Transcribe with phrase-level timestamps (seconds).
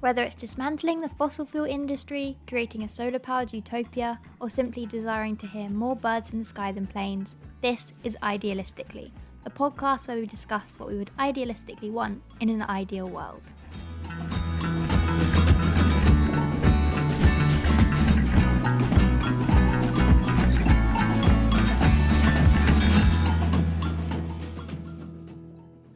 [0.00, 5.36] Whether it's dismantling the fossil fuel industry, creating a solar powered utopia, or simply desiring
[5.38, 9.10] to hear more birds in the sky than planes, this is Idealistically,
[9.44, 13.42] a podcast where we discuss what we would idealistically want in an ideal world.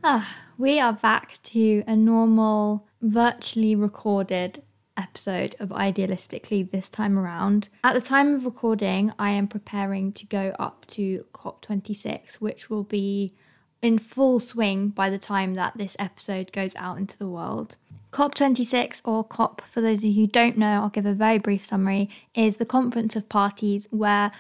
[0.03, 0.29] Ah,
[0.59, 4.63] we are back to a normal, virtually recorded
[4.97, 7.69] episode of Idealistically this time around.
[7.83, 12.85] At the time of recording, I am preparing to go up to COP26, which will
[12.85, 13.35] be
[13.81, 17.77] in full swing by the time that this episode goes out into the world.
[18.13, 21.65] COP26, or COP, for those of you who don't know, I'll give a very brief
[21.65, 24.31] summary, is the conference of parties where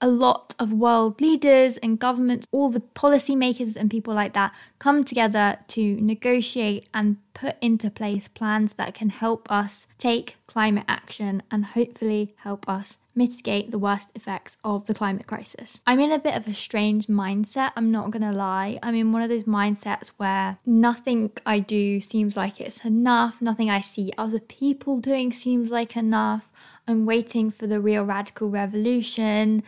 [0.00, 5.04] a lot of world leaders and governments, all the policymakers and people like that come
[5.04, 11.42] together to negotiate and put into place plans that can help us take climate action
[11.50, 15.82] and hopefully help us mitigate the worst effects of the climate crisis.
[15.86, 18.78] I'm in a bit of a strange mindset, I'm not gonna lie.
[18.82, 23.68] I'm in one of those mindsets where nothing I do seems like it's enough, nothing
[23.68, 26.50] I see other people doing seems like enough.
[26.86, 29.64] I'm waiting for the real radical revolution.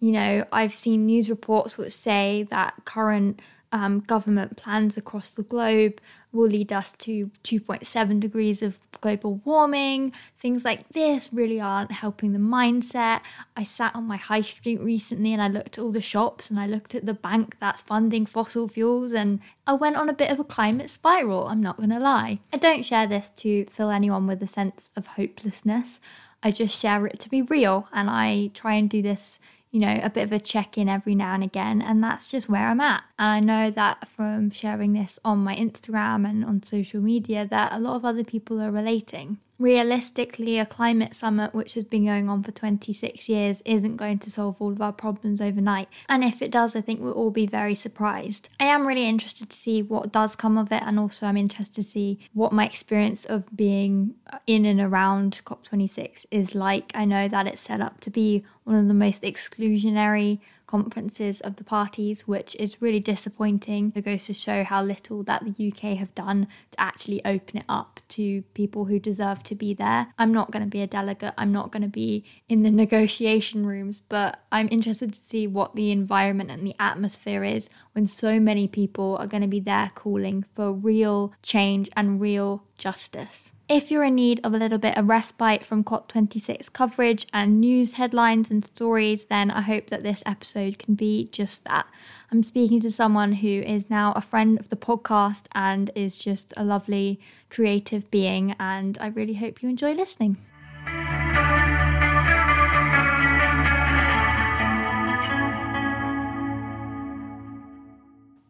[0.00, 3.40] You know, I've seen news reports which say that current
[3.74, 10.12] um, government plans across the globe will lead us to 2.7 degrees of global warming.
[10.38, 13.20] Things like this really aren't helping the mindset.
[13.56, 16.60] I sat on my high street recently and I looked at all the shops and
[16.60, 20.30] I looked at the bank that's funding fossil fuels and I went on a bit
[20.30, 22.38] of a climate spiral, I'm not gonna lie.
[22.52, 25.98] I don't share this to fill anyone with a sense of hopelessness.
[26.44, 29.40] I just share it to be real and I try and do this
[29.74, 31.82] you know, a bit of a check in every now and again.
[31.82, 33.02] And that's just where I'm at.
[33.18, 37.72] And I know that from sharing this on my Instagram and on social media, that
[37.72, 42.28] a lot of other people are relating realistically, a climate summit, which has been going
[42.28, 45.88] on for 26 years, isn't going to solve all of our problems overnight.
[46.08, 48.48] And if it does, I think we'll all be very surprised.
[48.58, 51.76] I am really interested to see what does come of it, and also I'm interested
[51.76, 54.14] to see what my experience of being
[54.46, 56.90] in and around COP26 is like.
[56.94, 61.56] I know that it's set up to be one of the most exclusionary conferences of
[61.56, 63.92] the parties, which is really disappointing.
[63.94, 67.64] It goes to show how little that the UK have done to actually open it
[67.68, 70.08] up to people who deserve to be there.
[70.18, 73.66] I'm not going to be a delegate, I'm not going to be in the negotiation
[73.66, 78.40] rooms, but I'm interested to see what the environment and the atmosphere is when so
[78.40, 83.54] many people are going to be there calling for real change and real justice.
[83.66, 87.94] If you're in need of a little bit of respite from COP26 coverage and news
[87.94, 91.86] headlines and stories, then I hope that this episode can be just that.
[92.30, 96.52] I'm speaking to someone who is now a friend of the podcast and is just
[96.58, 97.18] a lovely
[97.48, 100.36] creative being, and I really hope you enjoy listening.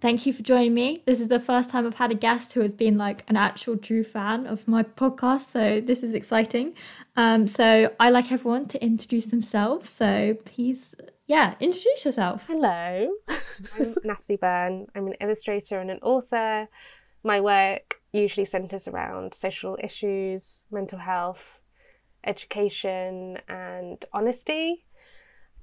[0.04, 1.02] Thank you for joining me.
[1.06, 3.78] This is the first time I've had a guest who has been like an actual
[3.78, 6.74] true fan of my podcast, so this is exciting.
[7.16, 9.88] Um, so I like everyone to introduce themselves.
[9.88, 10.94] So please,
[11.26, 12.44] yeah, introduce yourself.
[12.46, 14.88] Hello, I'm Natalie Byrne.
[14.94, 16.68] I'm an illustrator and an author.
[17.22, 21.40] My work usually centres around social issues, mental health,
[22.26, 24.84] education, and honesty.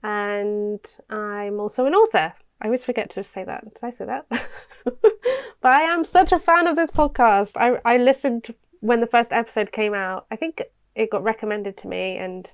[0.01, 0.79] And
[1.11, 2.33] I'm also an author.
[2.61, 3.63] I always forget to say that.
[3.63, 4.25] Did I say that?
[4.83, 7.53] but I am such a fan of this podcast.
[7.55, 10.27] I, I listened when the first episode came out.
[10.29, 10.61] I think
[10.95, 12.49] it got recommended to me, and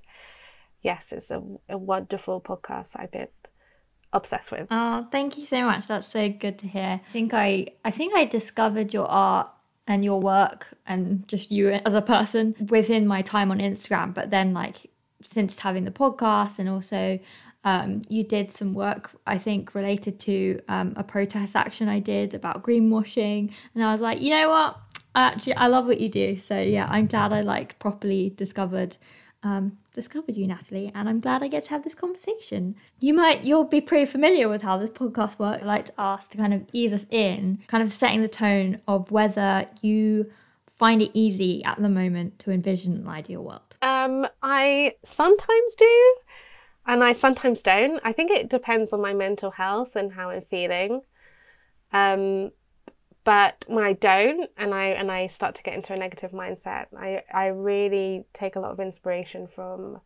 [0.81, 3.27] yes, it's a, a wonderful podcast I've been
[4.13, 4.67] obsessed with.
[4.71, 5.87] Oh, thank you so much.
[5.87, 7.01] That's so good to hear.
[7.05, 9.49] I think I I think I discovered your art
[9.87, 14.29] and your work and just you as a person within my time on Instagram, but
[14.29, 14.89] then like
[15.23, 17.19] since having the podcast and also
[17.67, 22.33] um, you did some work, I think, related to um, a protest action I did
[22.33, 24.77] about greenwashing, and I was like, you know what?
[25.13, 26.37] I actually, I love what you do.
[26.37, 28.95] So yeah, I'm glad I like properly discovered
[29.43, 32.75] um, discovered you, Natalie, and I'm glad I get to have this conversation.
[33.01, 35.61] You might, you'll be pretty familiar with how this podcast works.
[35.61, 38.81] I like to ask to kind of ease us in, kind of setting the tone
[38.87, 40.31] of whether you
[40.77, 43.75] find it easy at the moment to envision an ideal world.
[43.81, 46.15] Um, I sometimes do
[46.87, 47.99] and I sometimes don't.
[48.03, 51.01] I think it depends on my mental health and how I'm feeling.
[51.91, 52.51] Um,
[53.25, 56.85] but when I don't, and I and I start to get into a negative mindset,
[56.97, 59.99] I I really take a lot of inspiration from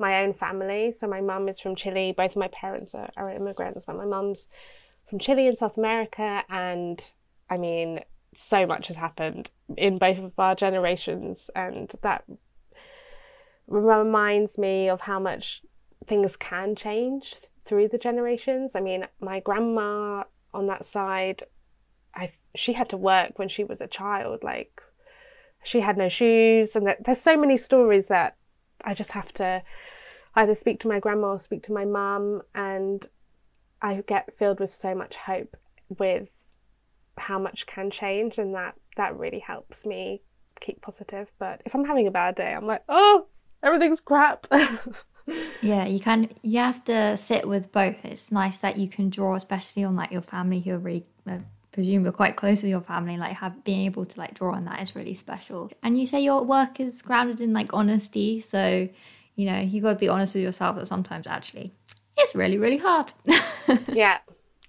[0.00, 0.92] my own family.
[0.98, 2.14] So my mum is from Chile.
[2.16, 4.48] Both of my parents are, are immigrants, but my mum's
[5.08, 7.00] from Chile in South America, and
[7.48, 8.00] I mean,
[8.36, 12.24] so much has happened in both of our generations, and that
[13.68, 15.62] reminds me of how much
[16.08, 18.72] things can change through the generations.
[18.74, 20.24] I mean, my grandma
[20.54, 21.42] on that side,
[22.14, 24.42] I she had to work when she was a child.
[24.42, 24.82] Like,
[25.62, 28.36] she had no shoes, and that, there's so many stories that
[28.84, 29.62] I just have to
[30.34, 33.06] either speak to my grandma or speak to my mum, and
[33.82, 35.56] I get filled with so much hope
[35.98, 36.28] with
[37.18, 40.22] how much can change, and that that really helps me
[40.60, 41.28] keep positive.
[41.38, 43.26] But if I'm having a bad day, I'm like, oh,
[43.62, 44.46] everything's crap.
[45.62, 46.28] yeah, you can.
[46.42, 47.96] You have to sit with both.
[48.04, 51.06] It's nice that you can draw, especially on like your family who are really.
[51.28, 51.38] Uh,
[51.70, 54.64] presume you're quite close with your family like have being able to like draw on
[54.64, 58.88] that is really special and you say your work is grounded in like honesty so
[59.36, 61.72] you know you got to be honest with yourself that sometimes actually
[62.16, 63.12] it's really really hard
[63.92, 64.18] yeah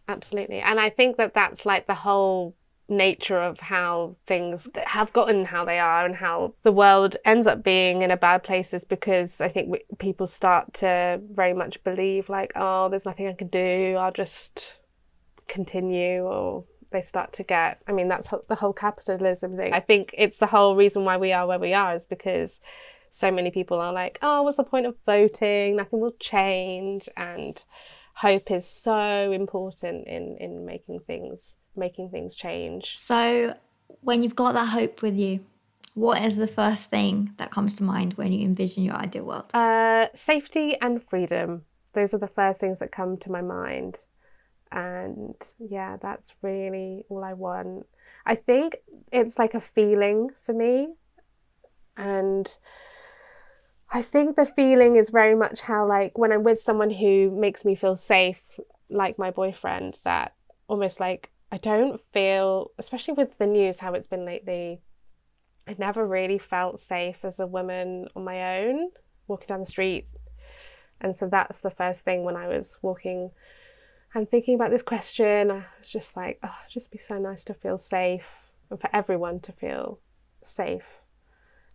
[0.07, 2.53] absolutely and i think that that's like the whole
[2.89, 7.63] nature of how things have gotten how they are and how the world ends up
[7.63, 11.83] being in a bad place is because I think we, people start to very much
[11.83, 13.95] believe like oh there's nothing I can do.
[13.97, 14.63] I'll just
[15.47, 19.73] continue or they start to get I mean that's the whole capitalism thing.
[19.73, 22.59] I think it's the whole reason why we are where we are is because
[23.11, 25.75] so many people are like oh what's the point of voting?
[25.75, 27.07] Nothing will change.
[27.15, 27.63] And
[28.13, 32.93] hope is so important in in making things making things change.
[32.95, 33.55] So,
[34.01, 35.39] when you've got that hope with you,
[35.93, 39.53] what is the first thing that comes to mind when you envision your ideal world?
[39.53, 41.63] Uh, safety and freedom.
[41.93, 43.97] Those are the first things that come to my mind.
[44.71, 47.87] And yeah, that's really all I want.
[48.25, 48.77] I think
[49.11, 50.89] it's like a feeling for me.
[51.97, 52.49] And
[53.91, 57.65] I think the feeling is very much how, like, when I'm with someone who makes
[57.65, 58.39] me feel safe,
[58.89, 60.35] like my boyfriend, that
[60.67, 64.81] almost like I don't feel, especially with the news, how it's been lately,
[65.67, 68.89] I never really felt safe as a woman on my own
[69.27, 70.07] walking down the street.
[71.01, 73.31] And so that's the first thing when I was walking
[74.13, 75.51] and thinking about this question.
[75.51, 78.25] I was just like, oh, just be so nice to feel safe
[78.69, 79.99] and for everyone to feel
[80.43, 80.83] safe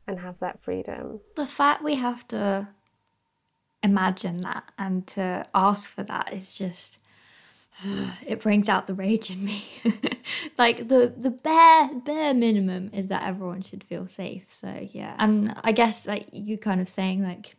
[0.06, 1.20] and have that freedom.
[1.36, 2.68] The fact we have to
[3.82, 6.98] imagine that and to ask for that is just
[8.26, 9.64] it brings out the rage in me.
[10.58, 14.44] like the the bare bare minimum is that everyone should feel safe.
[14.48, 17.56] So yeah, and I guess like you kind of saying like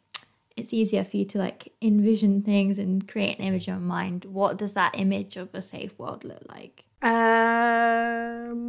[0.56, 4.26] it's easier for you to like envision things and create an image in your mind.
[4.26, 6.86] What does that image of a safe world look like?
[7.02, 8.64] Um,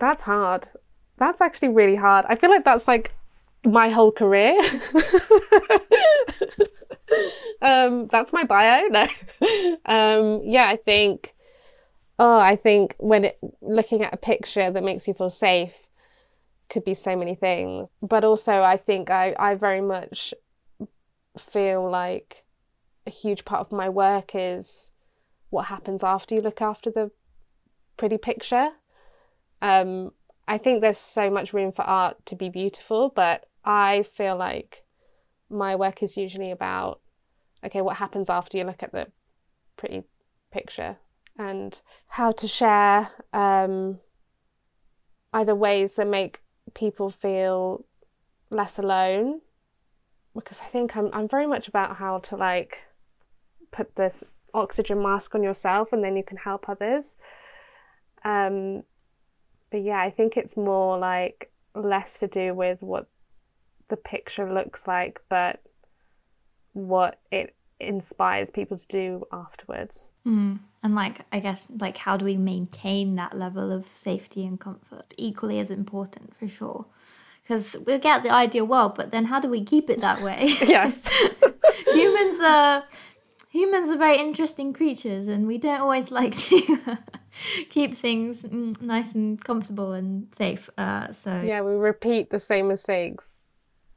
[0.00, 0.68] that's hard.
[1.16, 2.26] That's actually really hard.
[2.28, 3.12] I feel like that's like
[3.64, 4.60] my whole career.
[7.62, 8.88] um, that's my bio.
[8.90, 9.06] No.
[9.86, 11.34] um, yeah, I think.
[12.18, 15.72] Oh, I think when it, looking at a picture that makes you feel safe
[16.68, 17.88] could be so many things.
[18.02, 20.34] But also, I think I, I very much
[21.52, 22.44] feel like
[23.06, 24.88] a huge part of my work is
[25.50, 27.10] what happens after you look after the
[27.96, 28.70] pretty picture.
[29.62, 30.12] Um,
[30.46, 34.84] I think there's so much room for art to be beautiful, but I feel like
[35.50, 37.00] my work is usually about
[37.64, 39.06] okay, what happens after you look at the
[39.76, 40.02] pretty
[40.52, 40.96] picture
[41.38, 43.98] and how to share um,
[45.32, 46.40] either ways that make
[46.74, 47.84] people feel
[48.50, 49.40] less alone
[50.34, 52.78] because I think I'm I'm very much about how to like
[53.70, 57.14] put this oxygen mask on yourself and then you can help others.
[58.24, 58.82] Um,
[59.70, 63.06] but yeah, I think it's more like less to do with what
[63.88, 65.60] the picture looks like, but
[66.72, 70.08] what it inspires people to do afterwards.
[70.26, 70.58] Mm.
[70.82, 75.12] And like, I guess, like, how do we maintain that level of safety and comfort?
[75.16, 76.86] Equally as important, for sure.
[77.42, 80.54] Because we'll get the ideal world, but then how do we keep it that way?
[80.60, 81.00] yes.
[81.86, 82.84] humans are
[83.48, 86.98] humans are very interesting creatures, and we don't always like to
[87.70, 90.68] keep things mm, nice and comfortable and safe.
[90.76, 93.44] Uh, so yeah, we repeat the same mistakes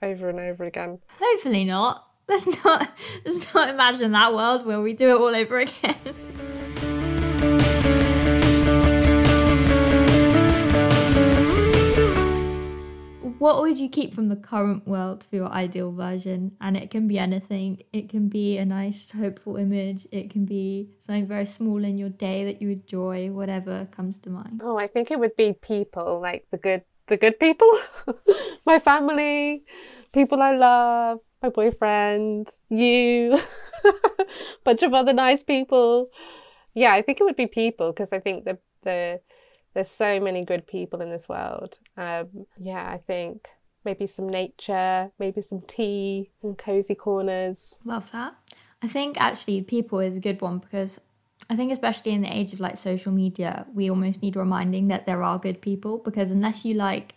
[0.01, 0.99] over and over again.
[1.19, 2.07] Hopefully not.
[2.31, 2.89] Let's not
[3.25, 5.95] let's not imagine that world where we do it all over again.
[13.37, 16.55] what would you keep from the current world for your ideal version?
[16.61, 17.83] And it can be anything.
[17.91, 20.07] It can be a nice, hopeful image.
[20.13, 24.29] It can be something very small in your day that you enjoy, whatever comes to
[24.29, 24.61] mind.
[24.63, 27.69] Oh, I think it would be people, like the good the good people.
[28.65, 29.65] My family,
[30.13, 33.39] people I love, my boyfriend, you,
[34.63, 36.09] bunch of other nice people.
[36.73, 39.19] Yeah, I think it would be people because I think the the
[39.73, 41.77] There's so many good people in this world.
[41.97, 43.47] Um, yeah, I think
[43.83, 47.75] maybe some nature, maybe some tea, some cozy corners.
[47.85, 48.35] Love that.
[48.81, 50.99] I think actually people is a good one because
[51.49, 55.05] I think especially in the age of like social media, we almost need reminding that
[55.05, 57.15] there are good people because unless you like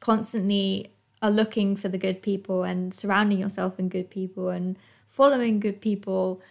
[0.00, 0.91] constantly
[1.22, 4.76] are looking for the good people and surrounding yourself in good people and
[5.08, 6.42] following good people,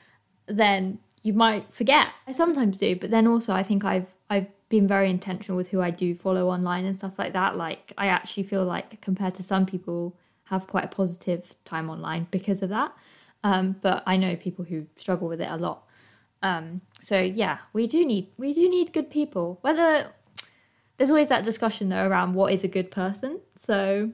[0.48, 2.08] then you might forget.
[2.26, 5.82] I sometimes do, but then also I think I've I've been very intentional with who
[5.82, 7.58] I do follow online and stuff like that.
[7.58, 12.28] Like I actually feel like compared to some people have quite a positive time online
[12.32, 12.94] because of that.
[13.44, 15.84] Um, but I know people who struggle with it a lot.
[16.44, 19.60] Um, so yeah, we do need we do need good people.
[19.62, 20.12] Whether
[20.98, 23.42] there's always that discussion though around what is a good person.
[23.58, 24.12] So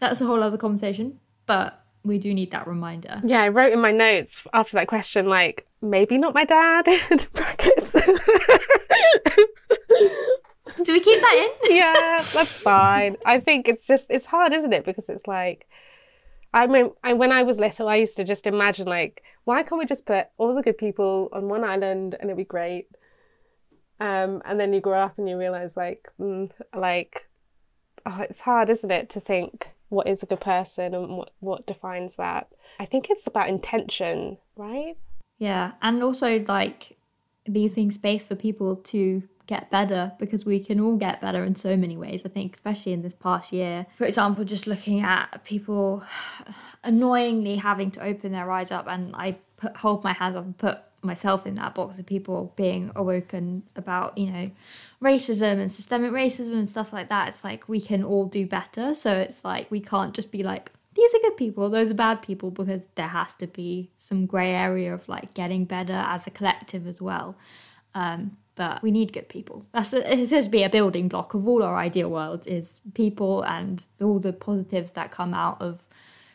[0.00, 1.18] that's a whole other conversation.
[1.46, 3.20] But we do need that reminder.
[3.24, 6.84] Yeah, I wrote in my notes after that question like maybe not my dad
[7.32, 7.92] brackets.
[10.82, 11.50] do we keep that in?
[11.76, 13.16] yeah, that's fine.
[13.24, 14.84] I think it's just it's hard, isn't it?
[14.84, 15.66] Because it's like
[16.52, 19.78] I mean, I, when I was little, I used to just imagine like, why can't
[19.78, 22.88] we just put all the good people on one island and it'd be great?
[24.00, 27.28] Um, and then you grow up and you realize like, mm, like,
[28.06, 31.66] oh, it's hard, isn't it, to think what is a good person and what what
[31.66, 32.48] defines that.
[32.78, 34.96] I think it's about intention, right?
[35.38, 36.96] Yeah, and also like
[37.46, 41.76] leaving space for people to get better because we can all get better in so
[41.76, 42.22] many ways.
[42.24, 43.86] I think, especially in this past year.
[43.96, 46.04] For example, just looking at people
[46.84, 50.56] annoyingly having to open their eyes up, and I put, hold my hands up and
[50.56, 54.50] put myself in that box of people being awoken about, you know,
[55.02, 57.28] racism and systemic racism and stuff like that.
[57.28, 58.94] It's like we can all do better.
[58.94, 62.22] So it's like we can't just be like, these are good people, those are bad
[62.22, 66.30] people, because there has to be some grey area of like getting better as a
[66.30, 67.36] collective as well.
[67.94, 69.64] Um, but we need good people.
[69.72, 72.80] That's a, it's supposed to be a building block of all our ideal worlds is
[72.94, 75.84] people and all the positives that come out of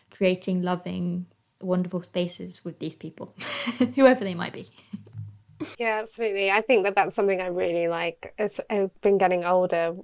[0.10, 1.26] creating loving,
[1.64, 3.34] wonderful spaces with these people,
[3.96, 4.70] whoever they might be.
[5.80, 6.52] Yeah, absolutely.
[6.52, 8.34] I think that that's something I really like.
[8.38, 9.96] As I've been getting older,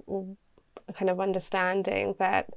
[0.94, 2.50] kind of understanding that.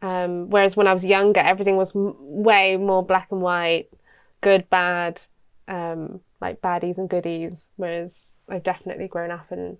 [0.00, 3.88] Um, whereas when I was younger, everything was m- way more black and white,
[4.40, 5.20] good, bad,
[5.66, 7.66] um, like baddies and goodies.
[7.76, 9.76] Whereas I've definitely grown up and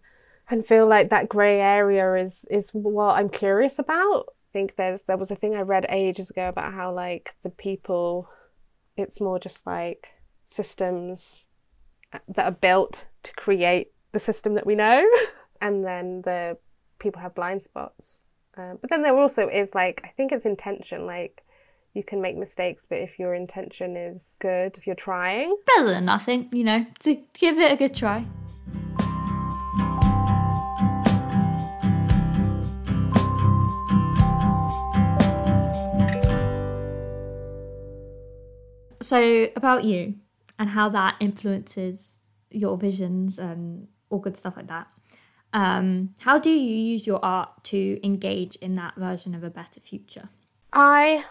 [0.51, 4.27] and feel like that grey area is is what I'm curious about.
[4.53, 8.29] Think there's there was a thing I read ages ago about how like the people,
[8.97, 10.09] it's more just like
[10.49, 11.45] systems
[12.13, 15.07] that are built to create the system that we know,
[15.61, 16.57] and then the
[16.99, 18.23] people have blind spots.
[18.57, 21.45] Um, but then there also is like I think it's intention like
[21.95, 26.05] you can make mistakes, but if your intention is good, if you're trying, better than
[26.05, 28.25] nothing, you know, to give it a good try.
[39.09, 40.17] So, about you
[40.59, 44.87] and how that influences your visions and all good stuff like that.
[45.55, 49.81] Um, how do you use your art to engage in that version of a better
[49.81, 50.29] future?
[50.75, 51.25] I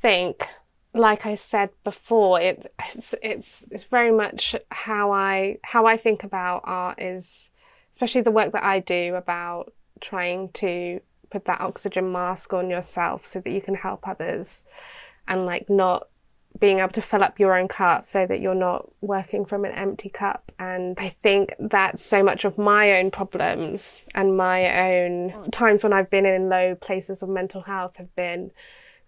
[0.00, 0.46] think,
[0.94, 6.22] like I said before, it, it's, it's it's very much how I how I think
[6.22, 7.50] about art is,
[7.90, 11.00] especially the work that I do about trying to
[11.32, 14.62] put that oxygen mask on yourself so that you can help others,
[15.26, 16.06] and like not
[16.60, 19.72] being able to fill up your own cup so that you're not working from an
[19.72, 20.50] empty cup.
[20.58, 25.92] And I think that so much of my own problems and my own times when
[25.92, 28.50] I've been in low places of mental health have been,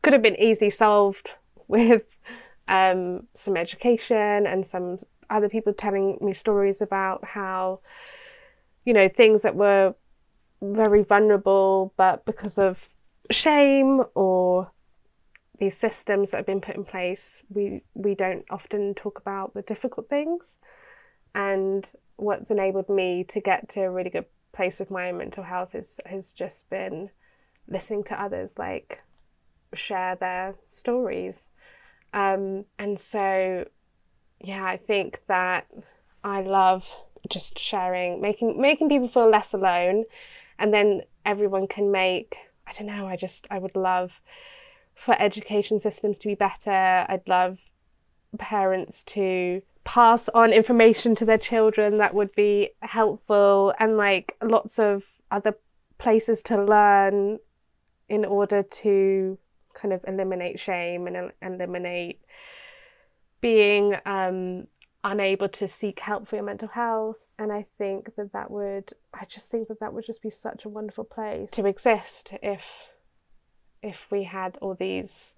[0.02, 1.30] could have been easily solved
[1.68, 2.02] with
[2.68, 7.80] um, some education and some other people telling me stories about how,
[8.84, 9.94] you know, things that were
[10.62, 12.78] very vulnerable, but because of
[13.30, 14.70] shame or
[15.60, 19.62] these systems that have been put in place, we we don't often talk about the
[19.62, 20.56] difficult things.
[21.34, 21.86] And
[22.16, 25.74] what's enabled me to get to a really good place with my own mental health
[25.74, 27.10] is has just been
[27.68, 29.00] listening to others like
[29.74, 31.50] share their stories.
[32.14, 33.68] Um, and so
[34.42, 35.66] yeah, I think that
[36.24, 36.84] I love
[37.28, 40.04] just sharing, making making people feel less alone
[40.58, 42.34] and then everyone can make
[42.66, 44.10] I don't know, I just I would love
[45.04, 47.06] for education systems to be better.
[47.08, 47.58] I'd love
[48.38, 54.78] parents to pass on information to their children that would be helpful and like lots
[54.78, 55.56] of other
[55.98, 57.38] places to learn
[58.08, 59.38] in order to
[59.74, 62.20] kind of eliminate shame and eliminate
[63.40, 64.66] being um,
[65.02, 69.24] unable to seek help for your mental health and I think that that would I
[69.24, 72.60] just think that that would just be such a wonderful place to exist if
[73.82, 75.32] if we had all these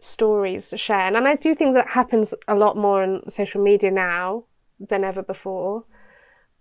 [0.00, 1.06] stories to share.
[1.06, 4.44] And, I do think that happens a lot more on social media now
[4.78, 5.84] than ever before.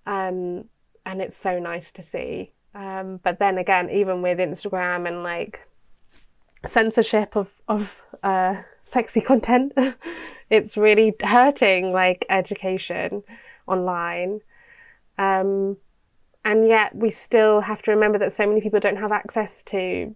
[0.06, 0.66] Um,
[1.06, 2.52] and it's so nice to see.
[2.74, 5.62] Um, but then again even with Instagram and like
[6.68, 7.90] censorship of of
[8.22, 9.72] uh, sexy content
[10.50, 13.24] it's really hurting like education
[13.68, 14.42] online.
[15.18, 15.78] Um,
[16.44, 20.16] and yet we still have to remember that so many people don't have access to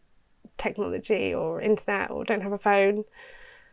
[0.60, 3.04] technology or internet or don't have a phone.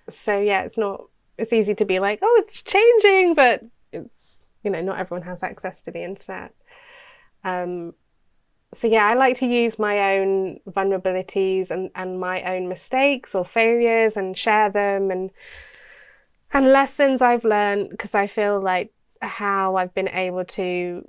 [0.09, 1.05] So yeah, it's not
[1.39, 3.63] it's easy to be like, oh, it's changing, but
[3.93, 6.55] it's you know, not everyone has access to the internet.
[7.45, 7.95] Um,
[8.75, 13.45] so yeah, I like to use my own vulnerabilities and, and my own mistakes or
[13.45, 15.31] failures and share them and
[16.53, 21.07] and lessons I've learned because I feel like how I've been able to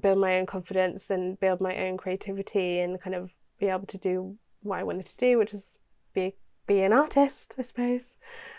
[0.00, 3.98] build my own confidence and build my own creativity and kind of be able to
[3.98, 5.64] do what I wanted to do, which is
[6.14, 6.34] be
[6.66, 8.14] be an artist, I suppose.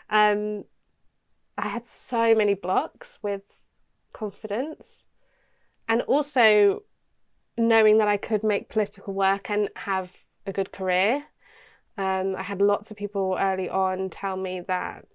[0.10, 0.66] Um,
[1.58, 3.42] I had so many blocks with
[4.14, 5.04] confidence,
[5.88, 6.84] and also
[7.58, 10.10] knowing that I could make political work and have
[10.46, 11.24] a good career.
[11.98, 15.06] Um, I had lots of people early on tell me that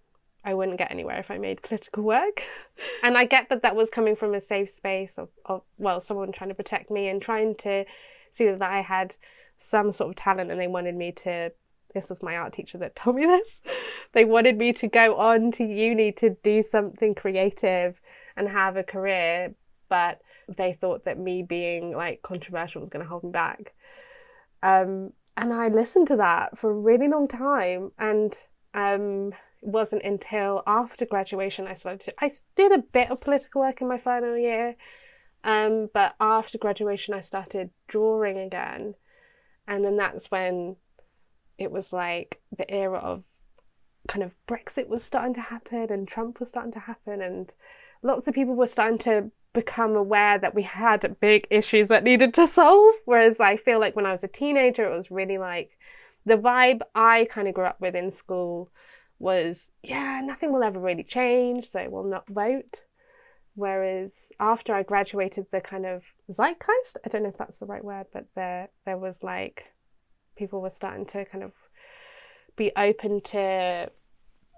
[0.44, 2.42] I wouldn't get anywhere if I made political work.
[3.02, 6.32] and I get that that was coming from a safe space of, of, well, someone
[6.32, 7.84] trying to protect me and trying to
[8.32, 9.16] see that I had
[9.58, 11.52] some sort of talent and they wanted me to.
[11.94, 13.60] This was my art teacher that told me this.
[14.12, 18.00] They wanted me to go on to uni to do something creative
[18.36, 19.54] and have a career,
[19.88, 20.20] but
[20.56, 23.74] they thought that me being like controversial was going to hold me back.
[24.62, 28.34] Um, and I listened to that for a really long time, and
[28.72, 29.32] um,
[29.62, 32.04] it wasn't until after graduation I started.
[32.04, 34.76] To, I did a bit of political work in my final year,
[35.42, 38.94] um, but after graduation I started drawing again,
[39.66, 40.76] and then that's when
[41.58, 43.22] it was like the era of
[44.08, 47.52] kind of Brexit was starting to happen and Trump was starting to happen, and
[48.02, 52.34] lots of people were starting to become aware that we had big issues that needed
[52.34, 52.94] to solve.
[53.04, 55.70] Whereas I feel like when I was a teenager, it was really like
[56.26, 58.70] the vibe I kind of grew up with in school
[59.18, 62.80] was, yeah, nothing will ever really change, so we'll not vote.
[63.54, 67.84] Whereas after I graduated, the kind of zeitgeist, I don't know if that's the right
[67.84, 69.64] word, but there there was like
[70.36, 71.52] people were starting to kind of
[72.56, 73.86] be open to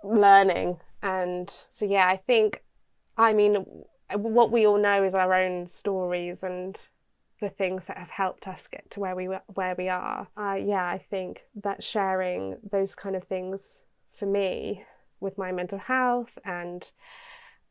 [0.03, 0.79] learning.
[1.03, 2.63] And so, yeah, I think,
[3.17, 3.65] I mean,
[4.15, 6.79] what we all know is our own stories and
[7.41, 10.27] the things that have helped us get to where we where we are.
[10.37, 13.83] Uh, yeah, I think that sharing those kind of things
[14.19, 14.85] for me
[15.21, 16.91] with my mental health and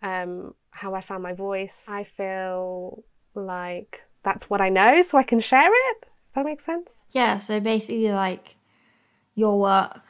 [0.02, 1.86] um, how I found my voice.
[1.88, 3.04] I feel
[3.34, 5.98] like that's what I know, so I can share it.
[6.02, 6.90] If that makes sense.
[7.12, 7.38] Yeah.
[7.38, 8.56] So basically, like
[9.36, 10.02] your work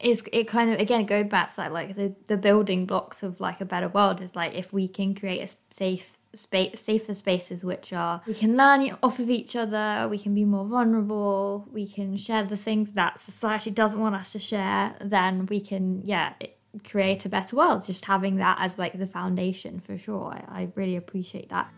[0.00, 3.40] is it kind of again go back to like, like the the building blocks of
[3.40, 7.64] like a better world is like if we can create a safe space safer spaces
[7.64, 11.88] which are we can learn off of each other we can be more vulnerable we
[11.88, 16.32] can share the things that society doesn't want us to share then we can yeah
[16.84, 20.68] create a better world just having that as like the foundation for sure i, I
[20.74, 21.70] really appreciate that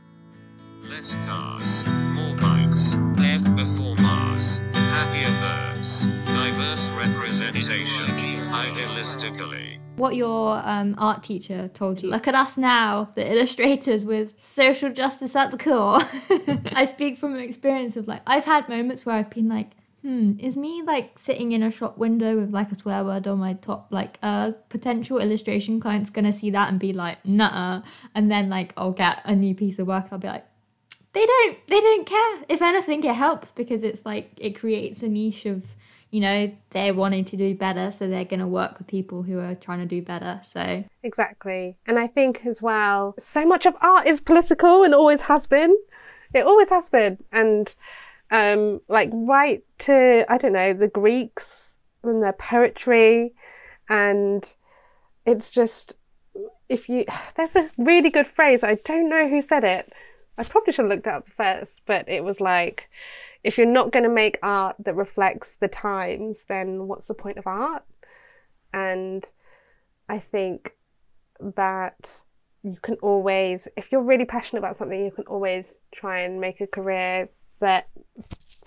[0.83, 8.07] less cars more bikes left before mars happier birds diverse representation
[8.51, 12.09] idealistically what your um, art teacher told you.
[12.09, 16.01] Look at us now, the illustrators with social justice at the core.
[16.75, 20.57] I speak from experience of like, I've had moments where I've been like, hmm, is
[20.57, 23.89] me like sitting in a shop window with like a swear word on my top,
[23.91, 27.83] like a potential illustration client's gonna see that and be like, nah,
[28.15, 30.47] and then like I'll get a new piece of work and I'll be like,
[31.13, 32.45] they don't, they don't care.
[32.49, 35.65] If anything, it helps because it's like it creates a niche of
[36.11, 39.55] you know, they're wanting to do better, so they're to work with people who are
[39.55, 40.41] trying to do better.
[40.45, 41.77] So, exactly.
[41.87, 45.77] And I think as well, so much of art is political and always has been.
[46.35, 47.19] It always has been.
[47.31, 47.73] And
[48.31, 53.35] um, like, right to, I don't know, the Greeks and their poetry.
[53.89, 54.53] And
[55.27, 55.95] it's just,
[56.69, 57.05] if you,
[57.37, 59.93] there's a really good phrase, I don't know who said it.
[60.39, 62.89] I probably should have looked it up first, but it was like,
[63.43, 67.39] if you're not going to make art that reflects the times, then what's the point
[67.39, 67.85] of art?
[68.73, 69.25] And
[70.09, 70.75] I think
[71.57, 72.21] that
[72.63, 76.61] you can always, if you're really passionate about something, you can always try and make
[76.61, 77.29] a career
[77.61, 77.87] that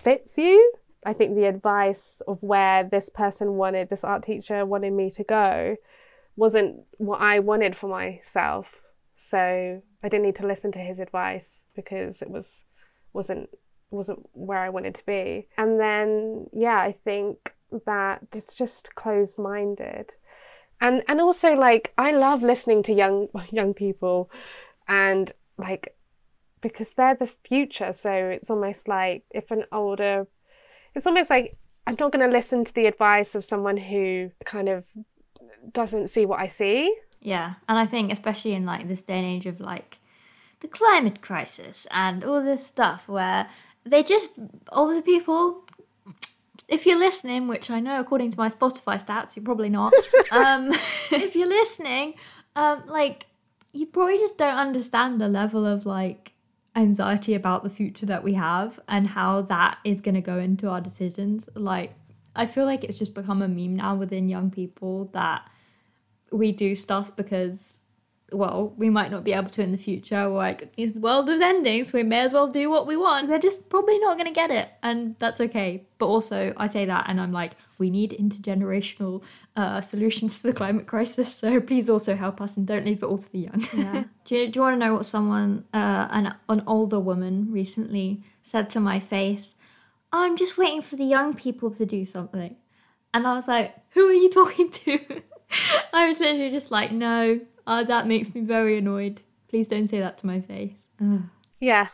[0.03, 0.73] fits you.
[1.05, 5.23] I think the advice of where this person wanted, this art teacher wanted me to
[5.23, 5.75] go,
[6.35, 8.67] wasn't what I wanted for myself.
[9.15, 11.59] So I didn't need to listen to his advice.
[11.75, 12.63] because it was
[13.13, 13.49] wasn't
[13.91, 15.47] wasn't where I wanted to be.
[15.57, 17.53] And then yeah, I think
[17.85, 20.11] that it's just closed minded.
[20.81, 24.29] And and also like I love listening to young young people
[24.87, 25.95] and like
[26.63, 27.93] because they're the future.
[27.93, 30.25] So it's almost like if an older
[30.95, 31.53] it's almost like
[31.85, 34.85] I'm not going to listen to the advice of someone who kind of
[35.71, 36.95] doesn't see what I see.
[37.21, 39.97] Yeah, and I think especially in like this day and age of like
[40.61, 43.49] the climate crisis and all this stuff where
[43.85, 44.31] they just
[44.71, 45.63] older people
[46.69, 49.93] if you're listening, which I know according to my Spotify stats, you're probably not.
[50.31, 50.71] um,
[51.11, 52.15] if you're listening,
[52.55, 53.25] um, like
[53.73, 56.32] you probably just don't understand the level of like
[56.75, 60.69] anxiety about the future that we have and how that is going to go into
[60.69, 61.47] our decisions.
[61.55, 61.93] Like,
[62.35, 65.49] I feel like it's just become a meme now within young people that
[66.31, 67.82] we do stuff because
[68.33, 70.27] well, we might not be able to in the future.
[70.27, 73.27] Like, the world is ending, so we may as well do what we want.
[73.27, 75.83] They're just probably not going to get it, and that's okay.
[75.97, 79.23] But also, I say that, and I'm like, we need intergenerational
[79.55, 81.33] uh, solutions to the climate crisis.
[81.33, 83.67] So please also help us, and don't leave it all to the young.
[83.73, 84.03] Yeah.
[84.25, 88.23] do, you, do you want to know what someone, uh, an an older woman, recently
[88.41, 89.55] said to my face?
[90.11, 92.55] I'm just waiting for the young people to do something,
[93.13, 95.21] and I was like, who are you talking to?
[95.93, 99.21] I was literally just like, no, uh, that makes me very annoyed.
[99.49, 100.87] Please don't say that to my face.
[101.01, 101.21] Ugh.
[101.59, 101.87] Yeah.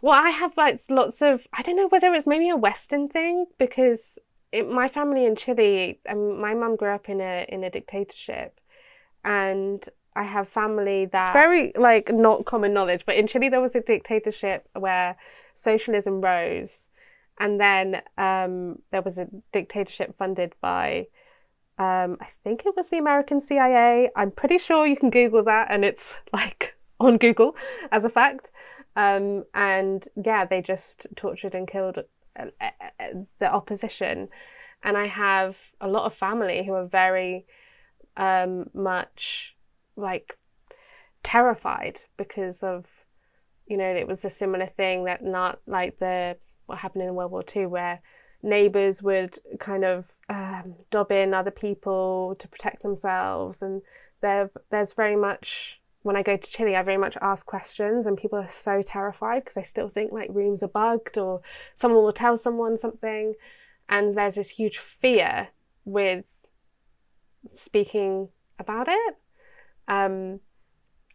[0.00, 3.46] Well, I have like lots of, I don't know whether it's maybe a Western thing
[3.58, 4.18] because
[4.52, 8.60] it, my family in Chile, um, my mum grew up in a in a dictatorship,
[9.24, 9.82] and
[10.14, 13.74] I have family that it's very like not common knowledge, but in Chile there was
[13.74, 15.16] a dictatorship where
[15.54, 16.88] socialism rose,
[17.40, 21.06] and then um, there was a dictatorship funded by
[21.78, 24.10] um, I think it was the American CIA.
[24.14, 27.56] I'm pretty sure you can Google that and it's like on Google
[27.90, 28.48] as a fact.
[28.94, 31.98] Um, and yeah, they just tortured and killed
[32.38, 33.04] uh, uh, uh,
[33.38, 34.28] the opposition.
[34.82, 37.46] And I have a lot of family who are very
[38.16, 39.54] um, much
[39.96, 40.36] like
[41.22, 42.84] terrified because of,
[43.66, 47.30] you know, it was a similar thing that not like the what happened in World
[47.30, 48.00] War II where
[48.42, 50.74] neighbors would kind of um,
[51.10, 53.82] in other people to protect themselves, and
[54.20, 58.16] there there's very much when I go to Chile, I very much ask questions, and
[58.16, 61.42] people are so terrified because they still think like rooms are bugged or
[61.76, 63.34] someone will tell someone something,
[63.88, 65.48] and there's this huge fear
[65.84, 66.24] with
[67.52, 69.16] speaking about it.
[69.88, 70.40] Um,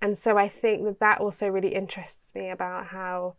[0.02, 3.36] and so I think that that also really interests me about how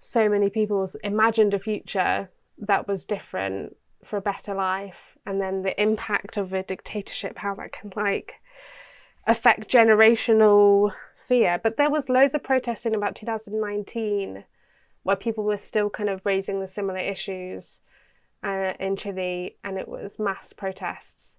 [0.00, 5.62] so many people imagined a future that was different for a better life and then
[5.62, 8.34] the impact of a dictatorship how that can like
[9.26, 10.92] affect generational
[11.26, 11.60] fear.
[11.62, 14.44] But there was loads of protests in about 2019
[15.02, 17.78] where people were still kind of raising the similar issues
[18.42, 21.36] uh, in Chile and it was mass protests.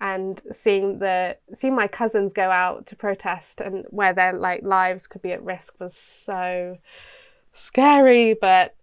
[0.00, 5.08] And seeing the seeing my cousins go out to protest and where their like lives
[5.08, 6.78] could be at risk was so
[7.52, 8.76] scary but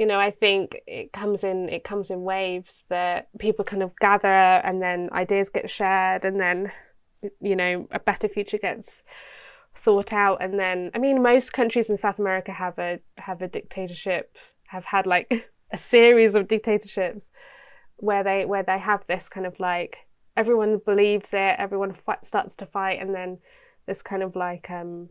[0.00, 3.94] you know i think it comes in it comes in waves that people kind of
[4.00, 4.26] gather
[4.66, 6.72] and then ideas get shared and then
[7.42, 9.02] you know a better future gets
[9.84, 10.42] thought out.
[10.42, 14.36] And then i mean most countries in south america have a have a dictatorship
[14.68, 15.28] have had like
[15.70, 17.28] a series of dictatorships
[17.96, 19.98] where they where they have this kind of like
[20.34, 23.38] everyone believes it everyone fight, starts to fight and then
[23.86, 25.10] this kind of like um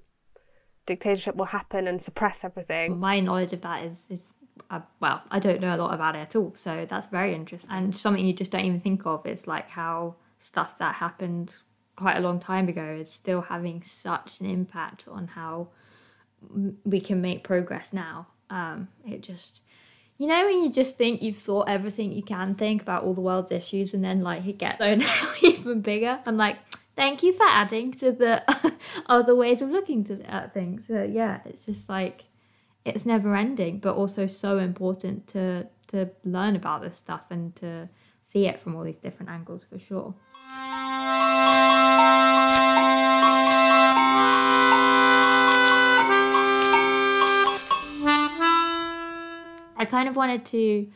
[0.89, 2.99] dictatorship will happen and suppress everything.
[2.99, 4.33] My knowledge of that is is
[4.69, 6.53] I, well, I don't know a lot about it at all.
[6.55, 7.69] So that's very interesting.
[7.71, 11.55] And something you just don't even think of is like how stuff that happened
[11.95, 15.67] quite a long time ago is still having such an impact on how
[16.85, 18.27] we can make progress now.
[18.49, 19.61] Um, it just,
[20.17, 23.21] you know, when you just think you've thought everything you can think about all the
[23.21, 24.81] world's issues and then like it gets
[25.41, 26.19] even bigger.
[26.25, 26.57] I'm like,
[26.95, 28.43] thank you for adding to the
[29.05, 30.87] other ways of looking to, at things.
[30.87, 32.25] So, yeah, it's just like
[32.85, 37.89] it's never ending, but also so important to to learn about this stuff and to
[38.23, 40.13] see it from all these different angles for sure.
[49.75, 50.87] I kind of wanted to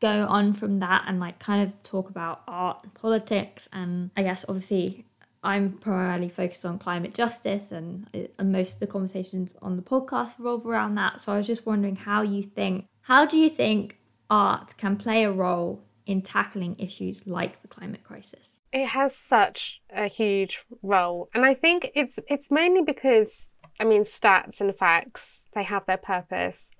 [0.00, 4.22] go on from that and like kind of talk about art and politics and I
[4.22, 5.06] guess obviously
[5.42, 9.82] I'm primarily focused on climate justice, and, uh, and most of the conversations on the
[9.82, 11.20] podcast revolve around that.
[11.20, 13.96] So I was just wondering how you think, how do you think
[14.28, 18.50] art can play a role in tackling issues like the climate crisis?
[18.72, 23.48] It has such a huge role, and I think it's it's mainly because
[23.80, 26.70] I mean stats and facts they have their purpose.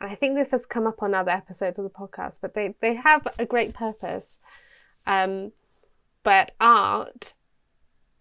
[0.00, 2.74] And I think this has come up on other episodes of the podcast, but they,
[2.82, 4.36] they have a great purpose.
[5.06, 5.52] Um,
[6.22, 7.32] but art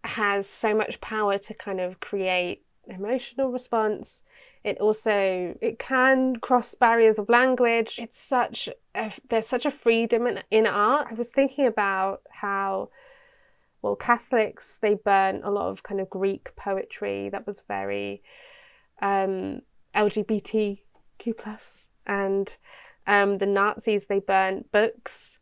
[0.07, 4.21] has so much power to kind of create emotional response.
[4.63, 7.97] It also it can cross barriers of language.
[7.99, 11.07] It's such a, there's such a freedom in, in art.
[11.11, 12.89] I was thinking about how
[13.81, 18.23] well Catholics they burn a lot of kind of Greek poetry that was very
[19.01, 19.61] um,
[19.95, 20.77] LGBTQ
[21.37, 22.51] plus, and
[23.05, 25.37] um, the Nazis they burnt books,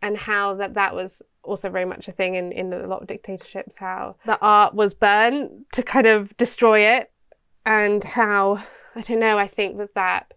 [0.00, 3.08] and how that that was also very much a thing in, in a lot of
[3.08, 7.10] dictatorships how the art was burned to kind of destroy it
[7.66, 8.62] and how
[8.94, 10.32] I don't know I think that that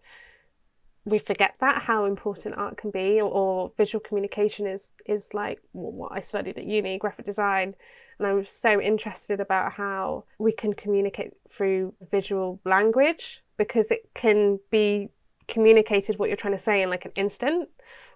[1.06, 5.60] we forget that how important art can be or, or visual communication is is like
[5.72, 7.76] what I studied at uni graphic design
[8.18, 14.10] and I was so interested about how we can communicate through visual language because it
[14.14, 15.10] can be
[15.48, 17.70] communicated what you're trying to say in like an instant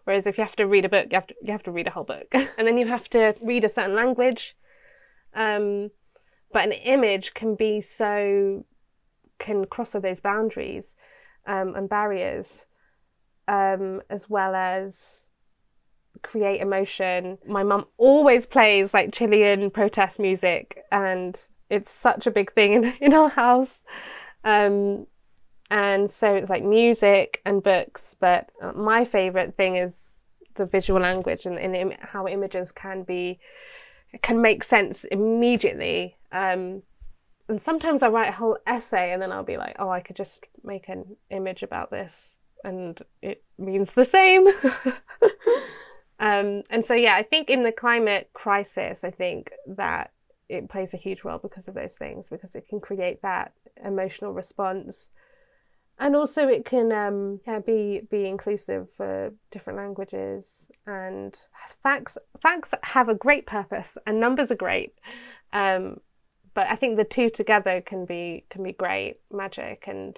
[0.10, 1.86] Whereas if you have to read a book, you have to you have to read
[1.86, 4.56] a whole book, and then you have to read a certain language.
[5.36, 5.92] Um,
[6.52, 8.66] but an image can be so
[9.38, 10.96] can cross all those boundaries
[11.46, 12.66] um, and barriers,
[13.48, 15.28] um, as well as
[16.24, 17.38] create emotion.
[17.46, 22.84] My mum always plays like Chilean protest music, and it's such a big thing in,
[23.00, 23.80] in our house.
[24.44, 25.06] Um,
[25.72, 30.18] and so it's like music and books but uh, my favorite thing is
[30.56, 33.40] the visual language and, and how images can be
[34.24, 36.16] can make sense immediately.
[36.32, 36.84] Um,
[37.48, 40.16] and sometimes i write a whole essay and then i'll be like oh i could
[40.16, 44.48] just make an image about this and it means the same.
[46.22, 50.12] Um, and so yeah i think in the climate crisis i think that
[50.50, 53.54] it plays a huge role because of those things because it can create that
[53.86, 55.12] emotional response
[56.00, 60.72] and also it can um, yeah, be be inclusive for different languages.
[60.88, 61.36] And
[61.84, 64.94] facts facts have a great purpose and numbers are great.
[65.52, 66.00] Um,
[66.54, 69.84] but I think the two together can be can be great magic.
[69.88, 70.18] And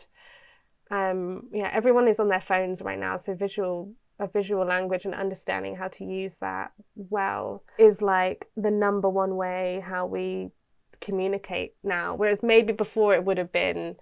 [0.92, 3.18] um, yeah everyone is on their phones right now.
[3.18, 8.70] So visual a visual language and understanding how to use that well is like the
[8.70, 10.52] number one way how we
[11.00, 12.14] communicate now.
[12.14, 13.96] Whereas maybe before it would have been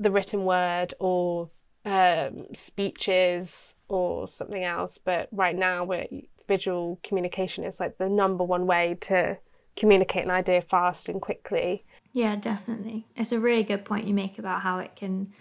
[0.00, 1.50] the written word or
[1.84, 4.98] um, speeches or something else.
[5.04, 6.06] But right now, where
[6.48, 9.38] visual communication is like the number one way to
[9.76, 11.84] communicate an idea fast and quickly.
[12.12, 13.06] Yeah, definitely.
[13.14, 15.32] It's a really good point you make about how it can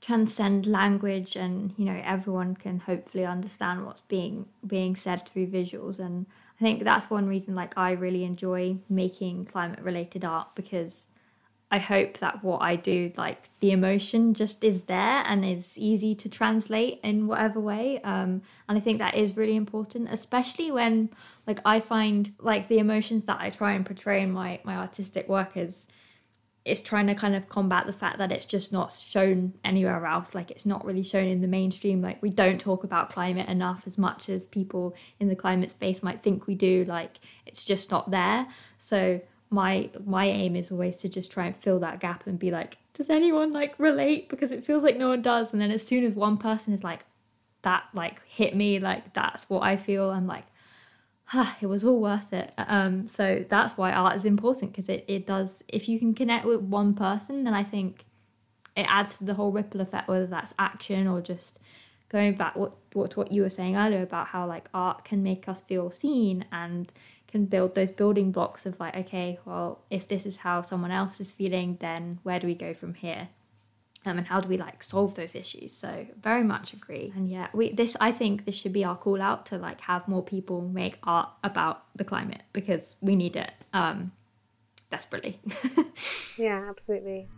[0.00, 6.00] transcend language and you know everyone can hopefully understand what's being being said through visuals
[6.00, 6.26] and
[6.60, 11.06] I think that's one reason like I really enjoy making climate related art because
[11.72, 16.14] I hope that what I do, like the emotion, just is there and is easy
[16.16, 17.98] to translate in whatever way.
[18.02, 21.08] Um, and I think that is really important, especially when,
[21.46, 25.30] like, I find like the emotions that I try and portray in my my artistic
[25.30, 25.86] work is,
[26.66, 30.34] it's trying to kind of combat the fact that it's just not shown anywhere else.
[30.34, 32.02] Like, it's not really shown in the mainstream.
[32.02, 36.02] Like, we don't talk about climate enough as much as people in the climate space
[36.02, 36.84] might think we do.
[36.84, 38.46] Like, it's just not there.
[38.76, 42.50] So my my aim is always to just try and fill that gap and be
[42.50, 44.28] like does anyone like relate?
[44.28, 45.52] Because it feels like no one does.
[45.52, 47.06] And then as soon as one person is like
[47.62, 50.44] that like hit me like that's what i feel i'm like
[51.34, 52.52] ah, it was all worth it.
[52.58, 56.44] Um so that's why art is important because it, it does if you can connect
[56.44, 58.04] with one person then i think
[58.76, 61.58] it adds to the whole ripple effect whether that's action or just
[62.10, 65.48] going back what what what you were saying earlier about how like art can make
[65.48, 66.92] us feel seen and
[67.32, 71.18] can build those building blocks of like, okay, well, if this is how someone else
[71.18, 73.28] is feeling, then where do we go from here?
[74.04, 75.72] Um, and how do we like solve those issues?
[75.72, 77.12] So very much agree.
[77.16, 80.08] And yeah, we this I think this should be our call out to like have
[80.08, 84.12] more people make art about the climate because we need it um,
[84.90, 85.40] desperately.
[86.36, 87.28] yeah, absolutely.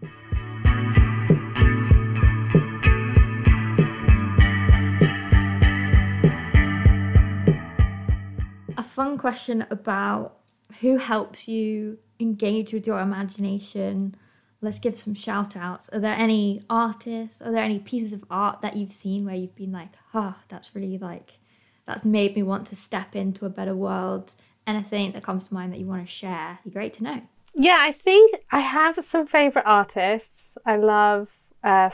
[8.95, 10.37] Fun question about
[10.81, 14.15] who helps you engage with your imagination.
[14.61, 15.89] Let's give some shout outs.
[15.93, 17.43] Are there any artists?
[17.43, 20.75] Are there any pieces of art that you've seen where you've been like, ah, that's
[20.77, 21.39] really like,
[21.87, 24.35] that's made me want to step into a better world?
[24.67, 26.61] Anything that comes to mind that you want to share?
[26.65, 27.21] Be great to know.
[27.53, 30.53] Yeah, I think I have some favourite artists.
[30.65, 31.29] I love
[31.65, 31.91] uh,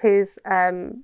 [0.00, 1.02] who's um,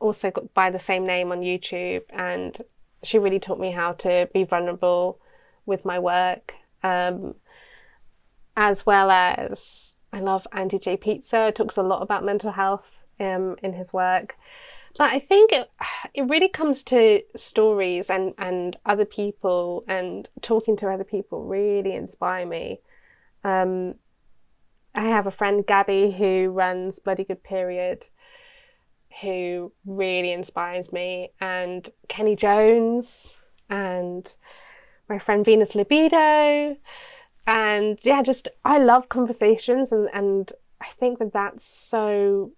[0.00, 2.56] also got by the same name on YouTube, and
[3.04, 5.18] she really taught me how to be vulnerable
[5.66, 7.34] with my work, um,
[8.56, 10.96] as well as I love Andy J.
[10.96, 12.84] Pizza, talks a lot about mental health
[13.18, 14.36] um, in his work.
[14.98, 15.70] But I think it,
[16.12, 21.94] it really comes to stories and, and other people and talking to other people really
[21.94, 22.80] inspire me.
[23.42, 23.94] Um,
[24.94, 28.04] I have a friend, Gabby, who runs Bloody Good Period,
[29.20, 33.34] who really inspires me, and Kenny Jones,
[33.68, 34.32] and
[35.08, 36.76] my friend Venus Libido.
[37.46, 42.52] And yeah, just I love conversations, and, and I think that that's so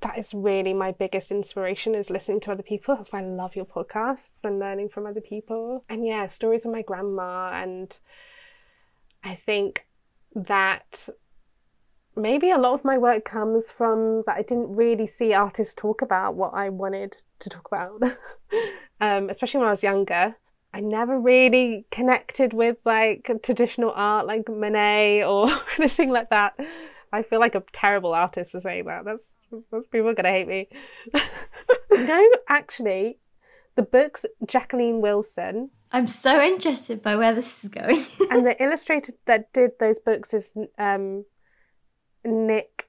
[0.00, 2.96] that is really my biggest inspiration is listening to other people.
[2.96, 5.84] That's why I love your podcasts and learning from other people.
[5.88, 7.50] And yeah, stories of my grandma.
[7.54, 7.96] And
[9.24, 9.86] I think
[10.34, 11.08] that
[12.16, 16.02] maybe a lot of my work comes from that I didn't really see artists talk
[16.02, 18.02] about what I wanted to talk about,
[19.00, 20.36] um, especially when I was younger.
[20.72, 25.48] I never really connected with like traditional art like Monet or
[25.78, 26.54] anything like that.
[27.12, 29.04] I feel like a terrible artist for saying that.
[29.04, 29.22] That's
[29.70, 30.68] those people are gonna hate me.
[31.90, 33.18] no, actually,
[33.76, 35.70] the book's Jacqueline Wilson.
[35.92, 38.04] I'm so interested by where this is going.
[38.30, 41.24] and the illustrator that did those books is um,
[42.26, 42.88] Nick.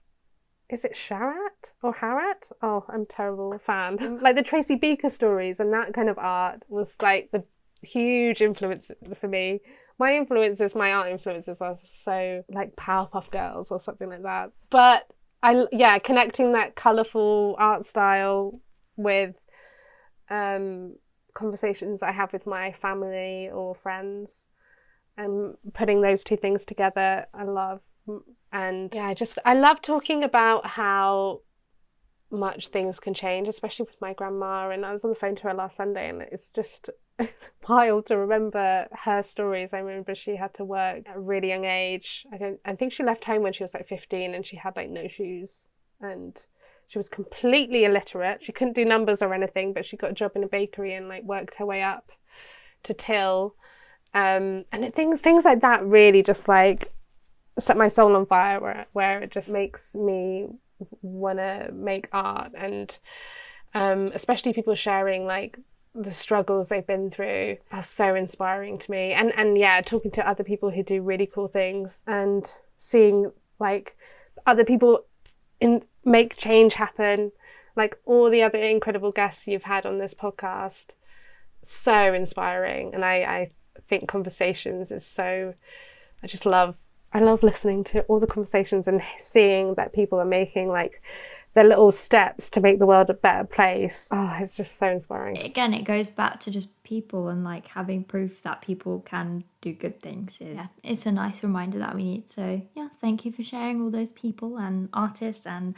[0.70, 2.52] Is it Sharratt or Harat?
[2.62, 4.20] Oh, I'm terrible fan.
[4.22, 7.44] like the Tracy Beaker stories and that kind of art was like the
[7.82, 9.62] huge influence for me.
[10.00, 14.52] My influences, my art influences are so like Powerpuff Girls or something like that.
[14.70, 15.08] But
[15.42, 18.60] I yeah, connecting that colourful art style
[18.98, 19.36] with
[20.30, 20.96] um,
[21.34, 24.48] conversations I have with my family or friends,
[25.18, 27.82] and putting those two things together, I love.
[28.52, 31.42] And yeah, I just I love talking about how
[32.32, 34.70] much things can change, especially with my grandma.
[34.70, 36.90] And I was on the phone to her last Sunday, and it's just
[37.70, 39.70] wild to remember her stories.
[39.74, 42.26] I remember she had to work at a really young age.
[42.34, 42.60] I don't.
[42.66, 45.08] I think she left home when she was like fifteen, and she had like no
[45.08, 45.52] shoes,
[46.02, 46.38] and
[46.88, 48.44] she was completely illiterate.
[48.44, 51.10] She couldn't do numbers or anything, but she got a job in a bakery and
[51.10, 52.12] like worked her way up
[52.84, 53.56] to till.
[54.14, 56.90] Um, and things things like that really just like
[57.60, 58.60] set my soul on fire.
[58.60, 60.48] Where where it just makes me
[61.02, 62.52] want to make art.
[62.58, 62.96] And
[63.74, 65.58] um, especially people sharing like
[65.96, 69.14] the struggles they've been through are so inspiring to me.
[69.14, 73.98] And and yeah talking to other people who do really cool things and seeing like
[74.46, 75.06] other people
[75.60, 77.32] in make change happen.
[77.76, 80.88] Like all the other incredible guests you've had on this podcast.
[81.64, 82.94] So inspiring.
[82.94, 83.52] And i i
[83.88, 85.54] think conversations is so
[86.24, 86.76] i just love
[87.14, 91.02] I love listening to all the conversations and seeing that people are making like
[91.58, 94.10] their little steps to make the world a better place.
[94.12, 95.40] Oh, it's just so inspiring.
[95.40, 99.74] Again, it goes back to just people and like having proof that people can do
[99.74, 100.38] good things.
[100.40, 102.30] yeah, it's a nice reminder that we need.
[102.30, 105.48] So, yeah, thank you for sharing all those people and artists.
[105.48, 105.74] And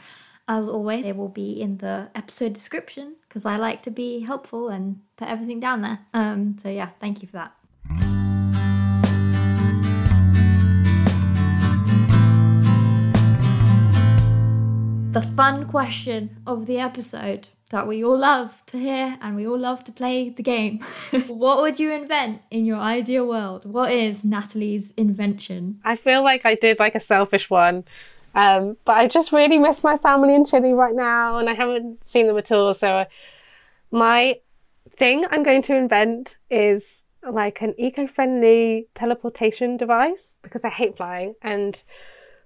[0.46, 4.68] as always, they will be in the episode description because I like to be helpful
[4.68, 6.00] and put everything down there.
[6.12, 7.54] Um, so, yeah, thank you for that.
[15.12, 19.58] The fun question of the episode that we all love to hear and we all
[19.58, 20.78] love to play the game.
[21.26, 23.64] what would you invent in your ideal world?
[23.64, 25.80] What is Natalie's invention?
[25.84, 27.82] I feel like I did like a selfish one.
[28.36, 32.06] Um, but I just really miss my family in Chile right now and I haven't
[32.08, 32.72] seen them at all.
[32.72, 33.04] So
[33.90, 34.38] my
[34.96, 41.34] thing I'm going to invent is like an eco-friendly teleportation device because I hate flying
[41.42, 41.82] and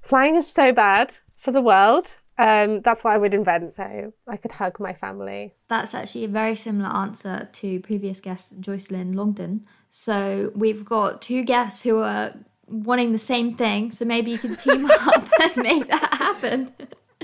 [0.00, 2.06] flying is so bad for the world
[2.38, 3.70] um, that's what I would invent.
[3.70, 5.54] So I could hug my family.
[5.68, 9.66] That's actually a very similar answer to previous guest Joycelyn Longdon.
[9.90, 12.32] So we've got two guests who are
[12.66, 13.92] wanting the same thing.
[13.92, 16.72] So maybe you can team up and make that happen.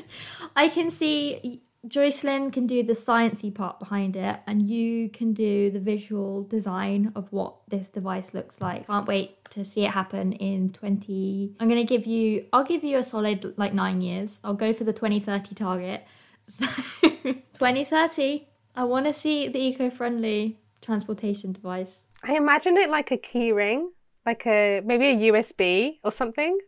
[0.57, 5.71] I can see Joycelyn can do the sciencey part behind it, and you can do
[5.71, 8.87] the visual design of what this device looks like.
[8.87, 11.57] Can't wait to see it happen in 20.
[11.59, 12.47] I'm gonna give you.
[12.53, 14.41] I'll give you a solid like nine years.
[14.45, 16.05] I'll go for the 2030 target.
[16.47, 16.67] So
[17.03, 18.47] 2030.
[18.77, 22.07] I want to see the eco-friendly transportation device.
[22.23, 23.89] I imagine it like a keyring,
[24.25, 26.59] like a maybe a USB or something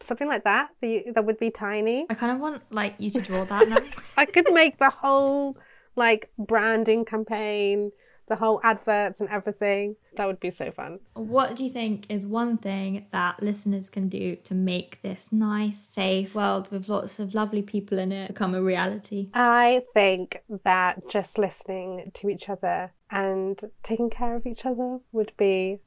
[0.00, 2.06] something like that that would be tiny.
[2.10, 3.78] I kind of want like you to draw that now.
[4.16, 5.56] I could make the whole
[5.96, 7.92] like branding campaign
[8.28, 9.96] the whole adverts and everything.
[10.16, 10.98] That would be so fun.
[11.14, 15.78] What do you think is one thing that listeners can do to make this nice
[15.78, 19.30] safe world with lots of lovely people in it become a reality?
[19.34, 25.32] I think that just listening to each other and taking care of each other would
[25.36, 25.78] be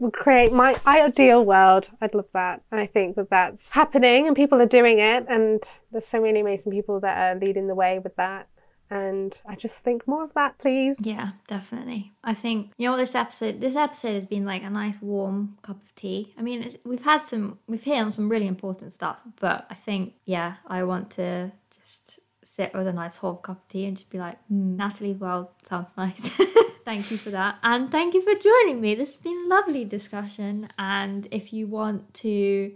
[0.00, 1.88] would create my ideal world.
[2.00, 2.62] I'd love that.
[2.72, 5.26] And I think that that's happening and people are doing it.
[5.28, 8.48] And there's so many amazing people that are leading the way with that.
[8.92, 10.96] And I just think more of that, please.
[11.00, 12.12] Yeah, definitely.
[12.24, 13.60] I think you know what this episode.
[13.60, 16.34] This episode has been like a nice warm cup of tea.
[16.36, 20.14] I mean, we've had some, we've hit on some really important stuff, but I think
[20.24, 24.10] yeah, I want to just sit with a nice hot cup of tea and just
[24.10, 26.30] be like, mm, Natalie, well, sounds nice.
[26.90, 27.56] thank you for that.
[27.62, 28.96] And thank you for joining me.
[28.96, 30.68] This has been a lovely discussion.
[30.76, 32.72] And if you want to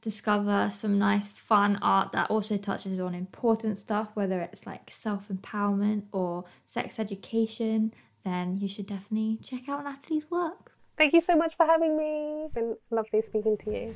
[0.00, 5.28] discover some nice fun art that also touches on important stuff, whether it's like self
[5.28, 7.94] empowerment or sex education,
[8.24, 10.72] then you should definitely check out Natalie's work.
[10.98, 12.42] Thank you so much for having me.
[12.46, 13.94] It's been lovely speaking to you.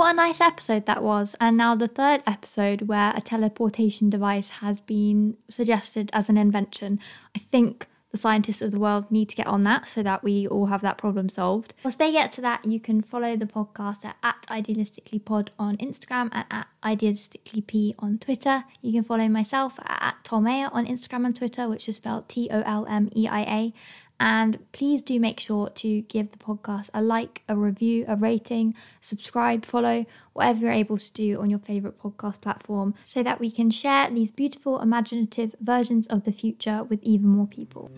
[0.00, 1.36] What a nice episode that was.
[1.42, 6.98] And now the third episode where a teleportation device has been suggested as an invention.
[7.36, 10.46] I think the scientists of the world need to get on that so that we
[10.46, 11.74] all have that problem solved.
[11.84, 16.46] Once they get to that, you can follow the podcast at, idealisticallypod on Instagram and
[16.50, 18.64] at idealisticallyp on Twitter.
[18.80, 22.48] You can follow myself at, at Tolmeia on Instagram and Twitter, which is spelled T
[22.50, 23.74] O L M E I A.
[24.20, 28.74] And please do make sure to give the podcast a like, a review, a rating,
[29.00, 30.04] subscribe, follow,
[30.34, 34.10] whatever you're able to do on your favorite podcast platform so that we can share
[34.10, 37.90] these beautiful, imaginative versions of the future with even more people.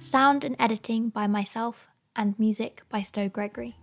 [0.00, 3.76] Sound and editing by myself and music by Stowe Gregory.